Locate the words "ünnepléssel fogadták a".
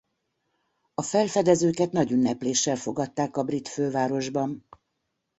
2.11-3.43